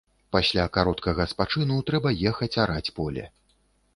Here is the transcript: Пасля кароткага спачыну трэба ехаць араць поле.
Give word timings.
Пасля 0.35 0.63
кароткага 0.77 1.25
спачыну 1.33 1.77
трэба 1.91 2.09
ехаць 2.31 2.51
араць 2.65 2.93
поле. 3.01 3.29